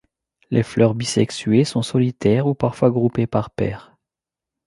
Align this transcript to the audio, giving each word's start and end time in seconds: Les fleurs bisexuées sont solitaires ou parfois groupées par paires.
Les 0.49 0.63
fleurs 0.63 0.95
bisexuées 0.95 1.63
sont 1.63 1.83
solitaires 1.83 2.47
ou 2.47 2.55
parfois 2.55 2.89
groupées 2.89 3.27
par 3.27 3.51
paires. 3.51 3.95